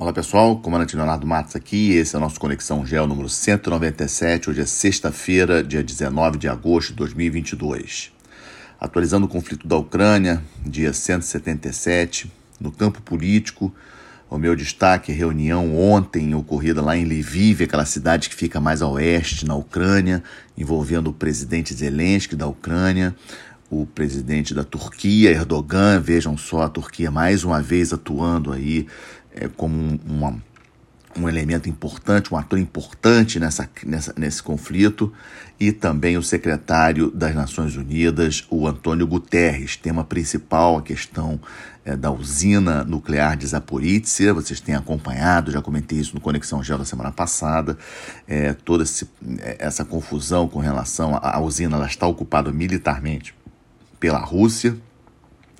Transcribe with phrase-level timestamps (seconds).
[0.00, 4.60] Olá pessoal, comandante Leonardo Matos aqui, esse é o nosso Conexão Gel número 197, hoje
[4.60, 8.12] é sexta-feira, dia 19 de agosto de 2022.
[8.78, 12.30] Atualizando o conflito da Ucrânia, dia 177,
[12.60, 13.74] no campo político,
[14.30, 18.80] o meu destaque é reunião ontem ocorrida lá em Lviv, aquela cidade que fica mais
[18.82, 20.22] a oeste na Ucrânia,
[20.56, 23.16] envolvendo o presidente Zelensky da Ucrânia,
[23.70, 28.86] o presidente da Turquia, Erdogan, vejam só a Turquia mais uma vez atuando aí
[29.34, 30.36] é, como uma,
[31.16, 35.12] um elemento importante, um ator importante nessa, nessa, nesse conflito,
[35.60, 39.76] e também o secretário das Nações Unidas, o Antônio Guterres.
[39.76, 41.40] Tema principal, a questão
[41.84, 46.78] é, da usina nuclear de Zaporizhia, vocês têm acompanhado, já comentei isso no Conexão Gel
[46.78, 47.76] da semana passada,
[48.26, 49.08] é, toda esse,
[49.40, 53.34] é, essa confusão com relação à usina, ela está ocupada militarmente
[53.98, 54.76] pela Rússia,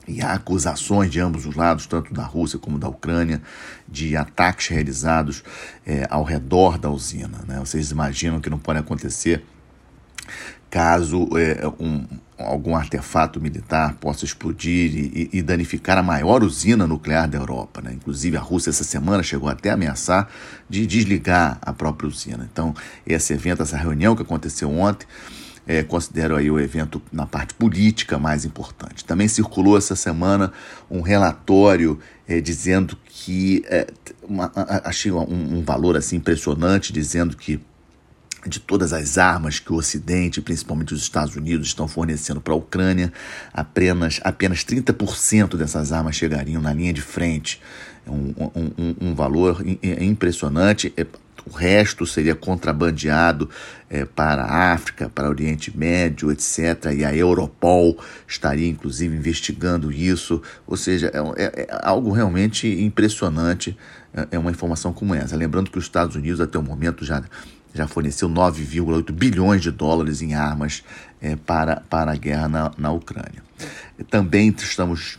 [0.08, 3.42] e há acusações de ambos os lados, tanto da Rússia como da Ucrânia,
[3.86, 5.44] de ataques realizados
[5.86, 7.38] é, ao redor da usina.
[7.46, 7.58] Né?
[7.60, 9.44] Vocês imaginam que não pode acontecer
[10.70, 12.06] caso é, um,
[12.38, 17.80] algum artefato militar possa explodir e, e, danificar a maior usina nuclear da Europa.
[17.80, 17.92] Né?
[17.94, 20.28] Inclusive, a Rússia, essa semana, chegou até a ameaçar
[20.68, 22.48] de desligar a própria usina.
[22.50, 22.74] Então,
[23.06, 25.06] esse evento, essa reunião que aconteceu ontem,
[25.68, 29.04] é, considero aí o evento na parte política mais importante.
[29.04, 30.50] Também circulou essa semana
[30.90, 33.86] um relatório é, dizendo que é,
[34.22, 34.50] uma,
[34.82, 37.60] achei um, um valor assim impressionante dizendo que
[38.46, 42.56] de todas as armas que o Ocidente, principalmente os Estados Unidos, estão fornecendo para a
[42.56, 43.12] Ucrânia,
[43.52, 47.60] apenas, apenas 30% dessas armas chegariam na linha de frente.
[48.06, 50.94] É um, um, um valor impressionante.
[51.46, 53.48] O resto seria contrabandeado
[53.90, 56.92] é, para a África, para o Oriente Médio, etc.
[56.96, 60.42] E a Europol estaria, inclusive, investigando isso.
[60.66, 63.76] Ou seja, é, é, é algo realmente impressionante,
[64.14, 65.36] é, é uma informação como essa.
[65.36, 67.22] Lembrando que os Estados Unidos, até o momento, já
[67.74, 70.82] já forneceu 9,8 bilhões de dólares em armas
[71.20, 73.42] é, para, para a guerra na, na Ucrânia.
[74.10, 75.18] Também estamos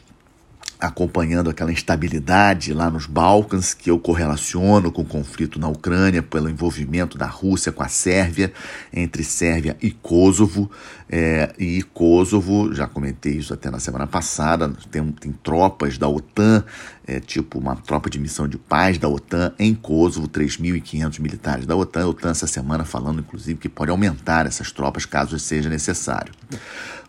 [0.80, 6.50] acompanhando aquela instabilidade lá nos Balcãs, que eu correlaciono com o conflito na Ucrânia, pelo
[6.50, 8.54] envolvimento da Rússia com a Sérvia,
[8.94, 10.72] entre Sérvia e Kosovo.
[11.12, 16.64] É, e Kosovo, já comentei isso até na semana passada, tem, tem tropas da OTAN,
[17.06, 21.76] é, tipo uma tropa de missão de paz da OTAN em Kosovo, 3.500 militares da
[21.76, 22.04] OTAN.
[22.04, 26.32] A OTAN essa semana falando, inclusive, que pode aumentar essas tropas caso seja necessário.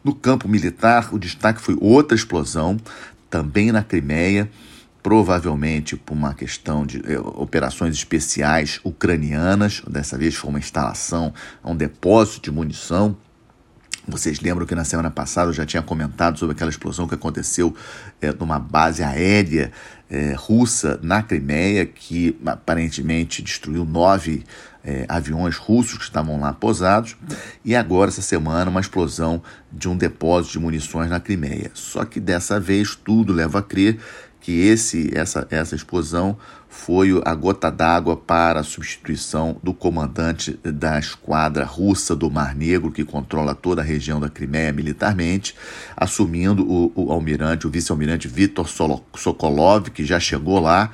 [0.03, 2.79] No campo militar, o destaque foi outra explosão
[3.31, 4.51] também na Crimeia,
[5.03, 9.83] provavelmente por uma questão de eh, operações especiais ucranianas.
[9.89, 11.33] Dessa vez foi uma instalação,
[11.65, 13.17] um depósito de munição.
[14.07, 17.75] Vocês lembram que na semana passada eu já tinha comentado sobre aquela explosão que aconteceu
[18.21, 19.71] é, numa base aérea
[20.11, 24.45] é, russa na Crimeia, que aparentemente destruiu nove
[24.83, 27.17] é, aviões russos que estavam lá posados,
[27.65, 31.71] e agora, essa semana, uma explosão de um depósito de munições na Crimeia.
[31.75, 33.99] Só que dessa vez tudo leva a crer
[34.41, 36.37] que esse, essa, essa explosão
[36.69, 42.93] foi a gota d'água para a substituição do comandante da esquadra russa do Mar Negro,
[42.93, 45.55] que controla toda a região da Crimeia militarmente,
[45.97, 48.69] assumindo o, o almirante, o vice-almirante Vitor
[49.17, 50.93] Sokolov, que já chegou lá.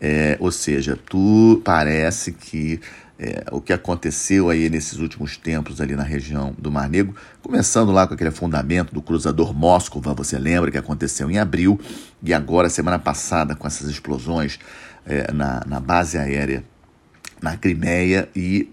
[0.00, 2.80] É, ou seja, tu parece que
[3.18, 7.90] é, o que aconteceu aí nesses últimos tempos ali na região do Mar Negro, começando
[7.90, 11.80] lá com aquele afundamento do cruzador Móscova, você lembra que aconteceu em abril,
[12.22, 14.60] e agora, semana passada, com essas explosões
[15.04, 16.62] é, na, na base aérea
[17.40, 18.68] na Crimeia e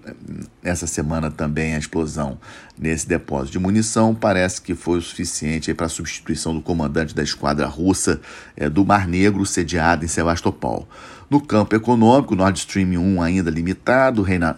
[0.63, 2.39] essa semana também a explosão
[2.77, 7.23] nesse depósito de munição parece que foi o suficiente para a substituição do comandante da
[7.23, 8.19] esquadra russa
[8.57, 10.87] é, do Mar Negro sediada em Sebastopol.
[11.27, 14.55] No campo econômico, Nord Stream 1 ainda limitado, reina,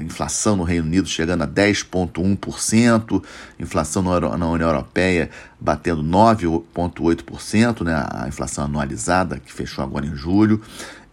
[0.00, 3.22] inflação no Reino Unido chegando a 10,1%,
[3.58, 10.60] inflação na União Europeia batendo 9,8%, né, a inflação anualizada que fechou agora em julho.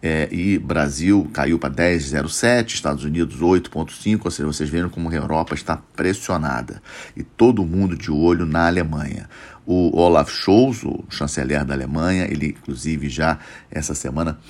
[0.04, 5.14] É, e Brasil caiu para 10,07, Estados Unidos 8,5, ou seja, vocês viram como a
[5.14, 6.82] Europa está pressionada.
[7.16, 9.30] E todo mundo de olho na Alemanha.
[9.64, 13.38] O Olaf Scholz, o chanceler da Alemanha, ele inclusive já
[13.70, 14.40] essa semana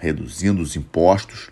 [0.00, 1.50] reduzindo os impostos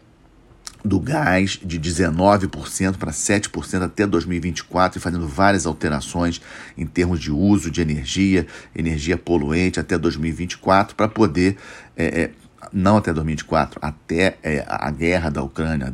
[0.85, 6.41] do gás de 19% para 7% até 2024 e fazendo várias alterações
[6.77, 11.57] em termos de uso de energia, energia poluente até 2024 para poder
[11.97, 12.31] é, é,
[12.73, 15.93] não até 2024, até é, a guerra da Ucrânia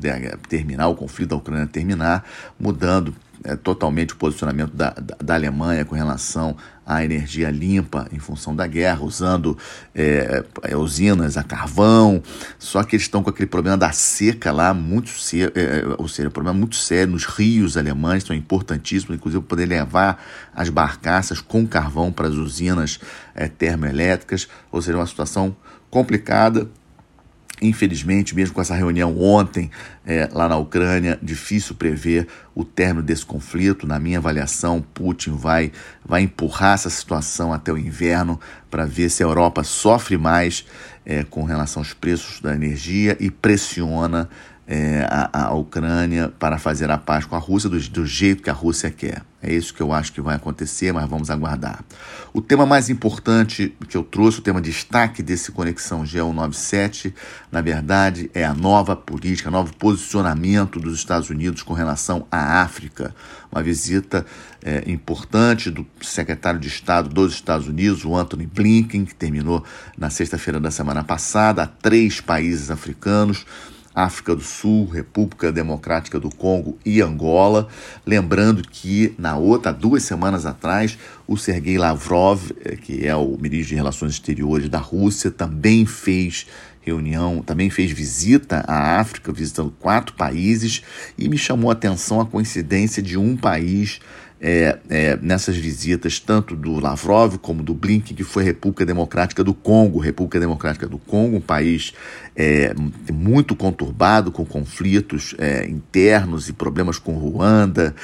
[0.48, 2.24] terminar, o conflito da Ucrânia terminar,
[2.58, 3.14] mudando
[3.44, 6.56] é, totalmente o posicionamento da, da, da, Alemanha com relação
[6.86, 9.56] à energia limpa em função da guerra, usando
[9.94, 12.22] é, é, usinas a carvão.
[12.58, 16.08] Só que eles estão com aquele problema da seca lá, muito sério, é, é, ou
[16.08, 20.24] seja, um problema muito sério nos rios alemães, são importantíssimos, inclusive poder levar
[20.54, 22.98] as barcaças com carvão para as usinas
[23.34, 25.54] é, termoelétricas, ou seja, uma situação
[25.90, 26.68] complicada
[27.62, 29.70] Infelizmente, mesmo com essa reunião ontem
[30.04, 33.86] é, lá na Ucrânia, difícil prever o término desse conflito.
[33.86, 35.70] Na minha avaliação, Putin vai,
[36.04, 40.66] vai empurrar essa situação até o inverno para ver se a Europa sofre mais
[41.06, 44.28] é, com relação aos preços da energia e pressiona
[44.66, 48.48] é, a, a, Ucrânia para fazer a paz com a Rússia do, do, jeito que
[48.48, 49.22] a Rússia quer.
[49.42, 51.84] É isso que eu acho que vai acontecer, mas vamos aguardar.
[52.32, 57.12] O tema mais importante que eu trouxe, o tema de destaque desse Conexão G197,
[57.52, 63.14] na verdade, é a nova política, novo posicionamento dos Estados Unidos com relação à África.
[63.52, 64.24] Uma visita
[64.64, 69.62] é, importante do secretário de Estado dos Estados Unidos, o Anthony Blinken, que terminou
[69.96, 73.44] na sexta-feira da semana passada, a três países africanos
[73.94, 77.68] África do Sul, República Democrática do Congo e Angola.
[78.04, 83.68] Lembrando que na outra, duas semanas atrás, o Sergei Lavrov, eh, que é o ministro
[83.68, 86.46] de Relações Exteriores da Rússia, também fez
[86.84, 90.82] reunião, também fez visita à África, visitando quatro países,
[91.16, 94.00] e me chamou a atenção a coincidência de um país
[94.46, 99.54] é, é, nessas visitas, tanto do Lavrov como do Blinken, que foi República Democrática do
[99.54, 99.98] Congo.
[99.98, 101.94] República Democrática do Congo, um país
[102.36, 102.74] é,
[103.10, 107.94] muito conturbado, com conflitos é, internos e problemas com Ruanda,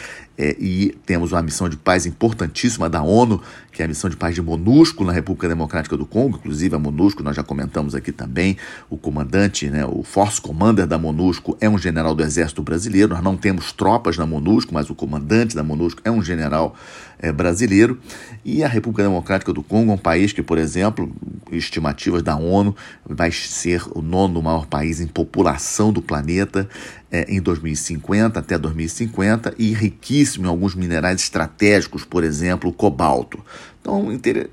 [0.41, 4.17] é, e temos uma missão de paz importantíssima da ONU, que é a missão de
[4.17, 8.11] paz de MONUSCO na República Democrática do Congo, inclusive a MONUSCO, nós já comentamos aqui
[8.11, 8.57] também,
[8.89, 13.23] o comandante, né, o Force Commander da MONUSCO é um general do Exército Brasileiro, nós
[13.23, 16.75] não temos tropas na MONUSCO, mas o comandante da MONUSCO é um general
[17.19, 18.01] é, brasileiro,
[18.43, 21.13] e a República Democrática do Congo é um país que, por exemplo,
[21.53, 22.75] estimativas da ONU,
[23.07, 26.67] vai ser o nono maior país em população do planeta
[27.11, 33.45] é, em 2050, até 2050, e riquíssimo em alguns minerais estratégicos, por exemplo, o cobalto.
[33.81, 34.09] Então,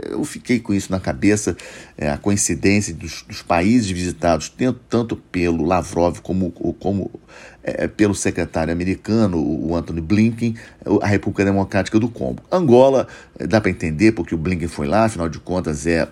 [0.10, 1.56] eu fiquei com isso na cabeça,
[1.98, 4.52] é, a coincidência dos, dos, países visitados,
[4.90, 6.50] tanto pelo Lavrov como,
[6.80, 7.12] como
[7.62, 10.56] é, pelo secretário americano, o Anthony Blinken,
[11.02, 12.42] a República Democrática do Congo.
[12.50, 13.08] Angola,
[13.38, 16.08] é, dá para entender, porque o Blinken foi lá, afinal de contas é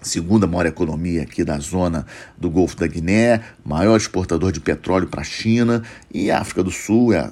[0.00, 2.06] segunda maior economia aqui da zona
[2.36, 6.70] do Golfo da Guiné, maior exportador de petróleo para a China, e a África do
[6.70, 7.30] Sul é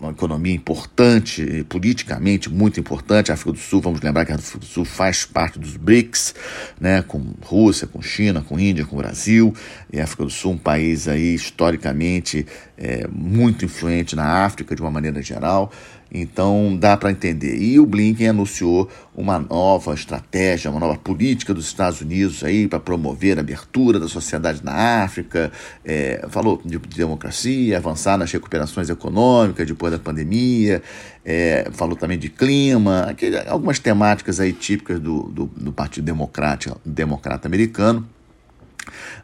[0.00, 3.30] uma economia importante, politicamente muito importante.
[3.30, 6.34] A África do Sul, vamos lembrar que a África do Sul faz parte dos BRICS,
[6.80, 9.54] né, com Rússia, com China, com Índia, com Brasil.
[9.92, 14.82] E a África do Sul, um país aí historicamente é, muito influente na África de
[14.82, 15.72] uma maneira geral.
[16.14, 17.56] Então dá para entender.
[17.56, 22.78] E o Blinken anunciou uma nova estratégia, uma nova política dos Estados Unidos aí para
[22.78, 25.50] promover a abertura da sociedade na África.
[25.82, 30.82] É, falou de democracia, avançar nas recuperações econômicas depois da pandemia.
[31.24, 36.76] É, falou também de clima, aquele, algumas temáticas aí típicas do, do, do Partido Democrata,
[36.84, 38.08] Democrata Americano.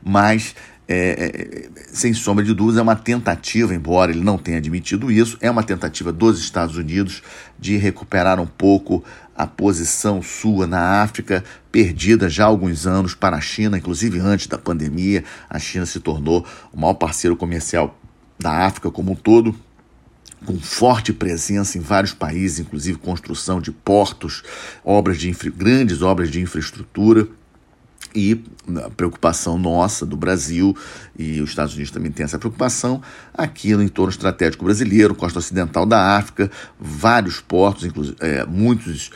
[0.02, 0.54] Mas
[0.90, 5.36] é, é, sem sombra de dúvida, é uma tentativa, embora ele não tenha admitido isso,
[5.40, 7.22] é uma tentativa dos Estados Unidos
[7.58, 9.04] de recuperar um pouco
[9.36, 14.46] a posição sua na África, perdida já há alguns anos para a China, inclusive antes
[14.46, 15.22] da pandemia.
[15.48, 17.96] A China se tornou o maior parceiro comercial
[18.38, 19.54] da África como um todo,
[20.44, 24.42] com forte presença em vários países, inclusive construção de portos,
[24.84, 27.28] obras de grandes obras de infraestrutura
[28.18, 28.44] e
[28.84, 30.76] a preocupação nossa do Brasil
[31.16, 33.00] e os Estados Unidos também têm essa preocupação
[33.32, 39.10] aqui no entorno estratégico brasileiro, costa ocidental da África, vários portos, inclusive é, muitos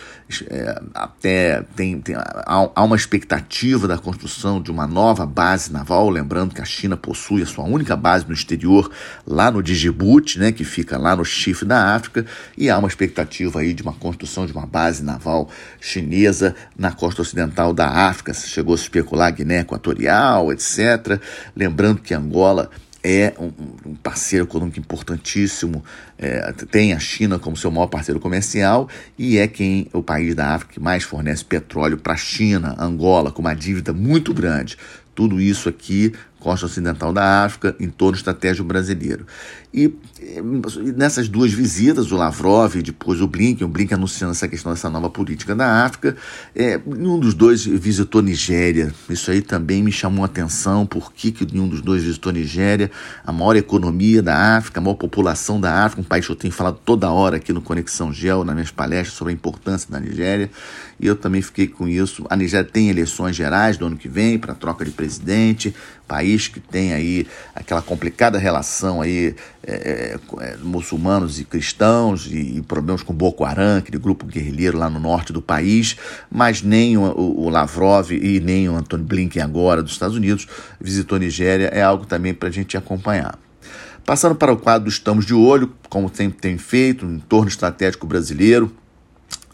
[0.49, 6.09] é, até tem, tem há, há, uma expectativa da construção de uma nova base naval,
[6.09, 8.91] lembrando que a China possui a sua única base no exterior
[9.27, 12.25] lá no Djibouti, né, que fica lá no chifre da África,
[12.57, 17.23] e há uma expectativa aí de uma construção de uma base naval chinesa na costa
[17.23, 18.33] ocidental da África.
[18.33, 21.21] Chegou se especular Guiné Equatorial, etc.
[21.57, 22.71] Lembrando que Angola
[23.03, 25.83] é um, parceiro econômico importantíssimo,
[26.17, 30.55] é, tem a China como seu maior parceiro comercial e é quem o país da
[30.55, 34.77] África que mais fornece petróleo para a China, Angola, com uma dívida muito grande.
[35.15, 39.27] Tudo isso aqui costa ocidental da África, em torno estratégico brasileiro.
[39.75, 39.95] E
[40.95, 44.91] nessas duas visitas, o Lavrov e depois o Blinken, o Blinken anunciando essa questão dessa
[44.91, 46.15] nova política da África,
[46.55, 48.95] é, nenhum dos dois visitou Nigéria.
[49.09, 52.91] Isso aí também me chamou a atenção, por que, que nenhum dos dois visitou Nigéria,
[53.25, 56.53] a maior economia da África, a maior população da África, um país que eu tenho
[56.53, 60.51] falado toda hora aqui no Conexão Gel, nas minhas palestras sobre a importância da Nigéria,
[61.01, 62.27] e eu também fiquei com isso.
[62.29, 65.75] A Nigéria tem eleições gerais do ano que vem para troca de presidente,
[66.07, 72.59] país que tem aí aquela complicada relação aí é, é, é, muçulmanos e cristãos e,
[72.59, 75.97] e, problemas com Boko Haram, aquele grupo guerrilheiro lá no norte do país,
[76.29, 80.49] mas nem o, o Lavrov e nem o Antônio Blinken agora dos Estados Unidos
[80.81, 83.39] visitou Nigéria, é algo também para a gente acompanhar.
[84.05, 88.05] Passando para o quadro do Estamos de Olho, como sempre tem feito, um entorno estratégico
[88.05, 88.75] brasileiro,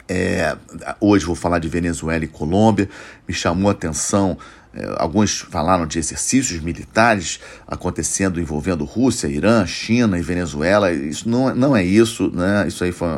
[0.08, 0.56] é,
[1.00, 2.88] hoje vou falar de Venezuela e Colômbia.
[3.26, 4.38] Me chamou a atenção
[4.74, 10.92] é, alguns falaram de exercícios militares acontecendo envolvendo Rússia, Irã, China e Venezuela.
[10.92, 12.66] Isso não, não é isso, né?
[12.68, 13.08] Isso aí foi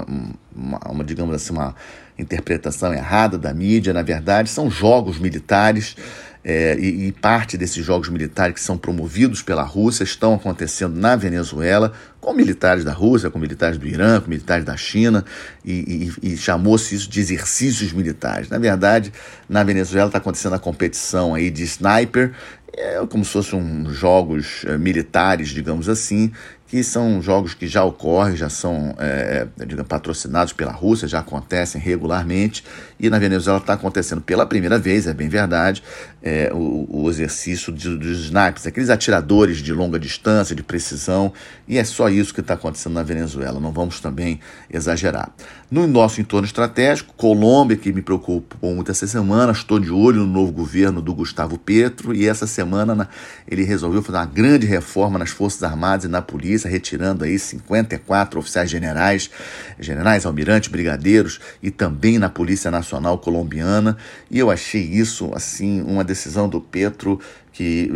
[0.57, 1.75] uma, uma, digamos assim, uma
[2.19, 3.93] interpretação errada da mídia.
[3.93, 5.97] Na verdade, são jogos militares.
[5.97, 11.15] É, e, e, parte desses jogos militares que são promovidos pela Rússia estão acontecendo na
[11.15, 15.23] Venezuela, com militares da Rússia, com militares do Irã, com militares da China,
[15.63, 18.49] e, e, e chamou-se isso de exercícios militares.
[18.49, 19.13] Na verdade,
[19.49, 22.33] na Venezuela está acontecendo a competição aí de sniper,
[22.73, 26.33] é como se fossem um, jogos é, militares, digamos assim,
[26.71, 31.81] que são jogos que já ocorrem, já são é, digamos, patrocinados pela Rússia, já acontecem
[31.81, 32.65] regularmente,
[32.99, 35.83] e na Venezuela está acontecendo pela primeira vez, é bem verdade,
[36.23, 41.33] é, o, o, exercício dos snipers, aqueles atiradores de longa distância, de precisão,
[41.67, 44.39] e é só isso que está acontecendo na Venezuela, não vamos também
[44.73, 45.33] exagerar.
[45.69, 50.27] No nosso entorno estratégico, Colômbia, que me preocupou muito essa semana, estou de olho no
[50.27, 53.09] novo governo do Gustavo Petro, e essa semana
[53.49, 58.39] ele resolveu fazer uma grande reforma nas Forças Armadas e na polícia, retirando aí 54
[58.39, 59.31] oficiais generais,
[59.79, 63.97] generais, almirantes, brigadeiros e também na Polícia Nacional Colombiana.
[64.31, 67.21] E eu achei isso assim uma decisão do Petro
[67.53, 67.91] que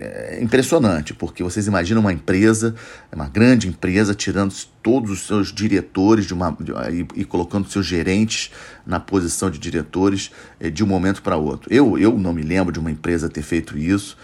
[0.00, 2.74] é impressionante, porque vocês imaginam uma empresa,
[3.12, 7.84] uma grande empresa, tirando todos os seus diretores de uma, de, e, e, colocando seus
[7.84, 8.50] gerentes
[8.86, 11.72] na posição de diretores é, de um momento para outro.
[11.72, 14.16] Eu, eu não me lembro de uma empresa ter feito isso.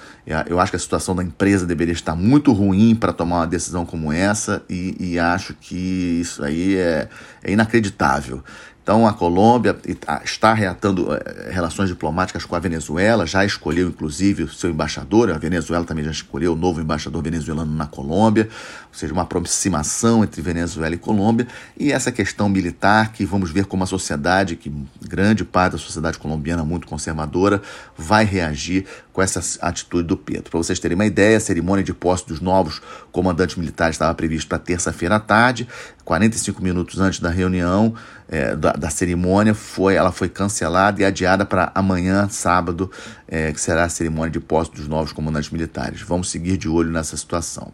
[0.48, 3.84] Eu acho que a situação da empresa deveria estar muito ruim para tomar uma decisão
[3.84, 7.08] como essa e, e acho que isso aí é,
[7.42, 8.42] é inacreditável.
[8.84, 9.74] Então, a Colômbia
[10.22, 15.38] está reatando eh, relações diplomáticas com a Venezuela, já escolheu inclusive o seu embaixador, a
[15.38, 18.46] Venezuela também já escolheu o novo embaixador venezuelano na Colômbia,
[18.86, 21.48] ou seja, uma aproximação entre Venezuela e Colômbia,
[21.78, 26.18] e essa questão militar que vamos ver como a sociedade, que grande parte da sociedade
[26.18, 27.62] colombiana muito conservadora,
[27.96, 28.84] vai reagir
[29.14, 30.50] com essa atitude do Pedro.
[30.50, 34.48] Para vocês terem uma ideia, a cerimônia de posse dos novos comandantes militares estava prevista
[34.48, 35.68] para terça-feira à tarde,
[36.04, 37.94] 45 minutos antes da reunião,
[38.28, 42.90] é, da, da, cerimônia foi, ela foi cancelada e adiada para amanhã, sábado,
[43.28, 46.02] é, que será a cerimônia de posse dos novos comandantes militares.
[46.02, 47.72] Vamos seguir de olho nessa situação.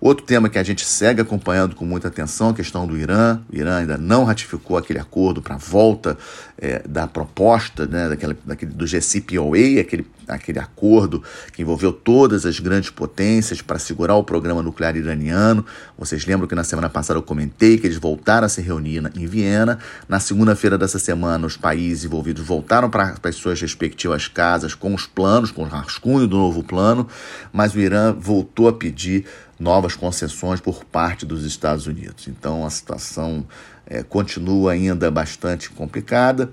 [0.00, 3.38] Outro tema que a gente segue acompanhando com muita atenção a questão do Irã.
[3.52, 6.16] O Irã ainda não ratificou aquele acordo para a volta
[6.56, 8.34] é, da proposta né, daquele,
[8.72, 11.22] do GCPOA, aquele, aquele acordo
[11.52, 15.64] que envolveu todas as grandes potências para segurar o programa nuclear iraniano.
[15.98, 19.26] Vocês lembram que na semana passada eu comentei que eles voltaram a se reunir em
[19.26, 19.78] Viena.
[20.08, 25.06] Na segunda-feira dessa semana, os países envolvidos voltaram para as suas respectivas casas com os
[25.06, 27.06] planos, com o rascunho do novo plano,
[27.52, 29.24] mas o Irã voltou a pedir
[29.58, 32.26] novas concessões por parte dos Estados Unidos.
[32.28, 33.46] Então a situação
[33.90, 36.50] é, continua ainda bastante complicada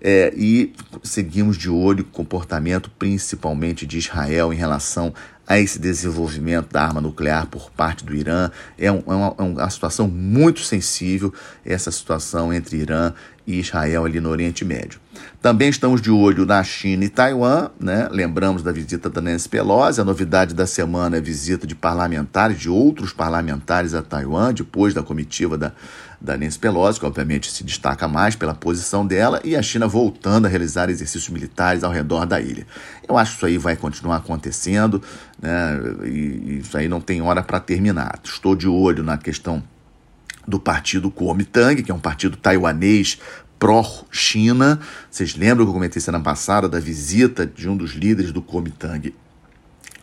[0.00, 5.14] é, e seguimos de olho o comportamento principalmente de Israel em relação
[5.46, 8.50] a esse desenvolvimento da arma nuclear por parte do Irã.
[8.78, 13.12] É, um, é, uma, é uma situação muito sensível, essa situação entre Irã
[13.46, 15.00] e Israel ali no Oriente Médio.
[15.42, 18.08] Também estamos de olho na China e Taiwan, né?
[18.10, 22.58] lembramos da visita da Nancy Pelosi, a novidade da semana é a visita de parlamentares,
[22.58, 25.72] de outros parlamentares a Taiwan, depois da comitiva da,
[26.20, 30.44] da Nancy Pelosi, que obviamente se destaca mais pela posição dela, e a China voltando
[30.44, 32.66] a realizar exercícios militares ao redor da ilha.
[33.08, 35.02] Eu acho que isso aí vai continuar acontecendo,
[35.40, 35.80] né?
[36.04, 38.20] e isso aí não tem hora para terminar.
[38.22, 39.62] Estou de olho na questão
[40.46, 43.18] do partido Kuomintang, que é um partido taiwanês
[43.58, 44.80] pró-China.
[45.10, 49.14] Vocês lembram que eu comentei semana passada da visita de um dos líderes do Kuomintang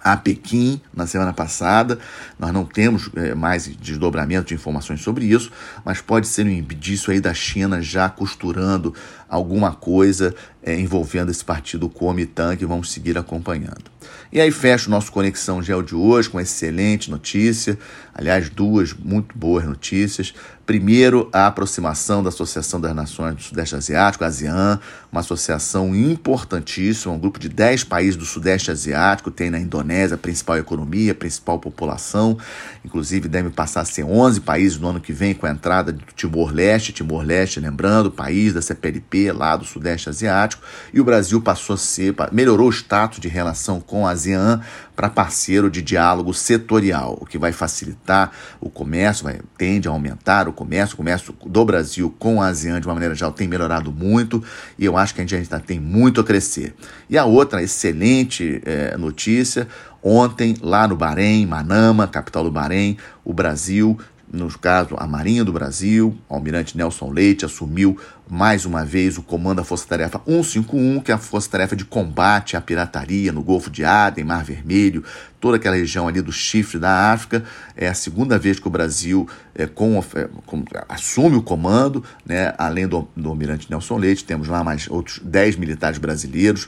[0.04, 2.00] a Pequim na semana passada.
[2.40, 5.52] Nós não temos é, mais desdobramento de informações sobre isso,
[5.84, 8.94] mas pode ser um indício aí da China já costurando
[9.30, 13.98] alguma coisa é, envolvendo esse partido Comitã que vamos seguir acompanhando.
[14.32, 17.78] E aí fecha o nosso Conexão Gel de hoje com uma excelente notícia,
[18.14, 20.34] aliás, duas muito boas notícias.
[20.66, 24.80] Primeiro, a aproximação da Associação das Nações do Sudeste Asiático, ASEAN,
[25.10, 30.18] uma associação importantíssima, um grupo de 10 países do Sudeste Asiático, tem na Indonésia a
[30.18, 32.38] principal economia, a principal população,
[32.84, 36.04] inclusive deve passar a ser 11 países no ano que vem com a entrada do
[36.14, 41.78] Timor-Leste, Timor-Leste, lembrando, país da CPLP lá do Sudeste Asiático, e o Brasil passou a
[41.78, 44.62] ser, melhorou o status de relação com a ASEAN
[44.96, 50.48] para parceiro de diálogo setorial, o que vai facilitar o comércio, vai, tende a aumentar
[50.48, 53.92] o comércio, o comércio do Brasil com a ASEAN de uma maneira geral tem melhorado
[53.92, 54.44] muito
[54.78, 56.74] e eu acho que a gente ainda tem muito a crescer.
[57.10, 59.68] E a outra excelente é, notícia,
[60.02, 63.98] ontem lá no Bahrein, Manama, capital do Bahrein, o Brasil
[64.32, 67.98] no caso, a Marinha do Brasil, o almirante Nelson Leite assumiu
[68.30, 71.86] mais uma vez o comando da Força Tarefa 151, que é a Força Tarefa de
[71.86, 75.02] combate à pirataria no Golfo de Aden, Mar Vermelho,
[75.40, 77.46] toda aquela região ali do chifre da África.
[77.76, 82.54] É a segunda vez que o Brasil é, com, é, com, assume o comando, né?
[82.58, 86.68] além do, do almirante Nelson Leite, temos lá mais outros 10 militares brasileiros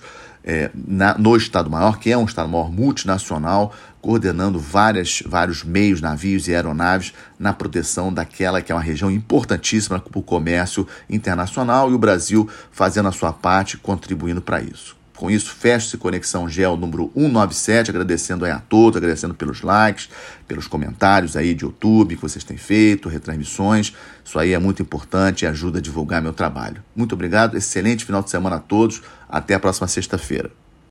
[0.49, 6.55] é, na, no Estado-Maior, que é um Estado-Maior multinacional, coordenando várias, vários meios, navios e
[6.55, 11.99] aeronaves na proteção daquela que é uma região importantíssima para o comércio internacional e o
[11.99, 14.97] Brasil fazendo a sua parte, contribuindo para isso.
[15.19, 20.09] Com isso, fecha-se Conexão Gel número 197, agradecendo aí a todos, agradecendo pelos likes,
[20.47, 23.93] pelos comentários aí de YouTube que vocês têm feito, retransmissões.
[24.23, 26.81] Isso aí é muito importante e ajuda a divulgar meu trabalho.
[26.95, 29.01] Muito obrigado, excelente final de semana a todos.
[29.29, 30.51] Até a próxima sexta-feira.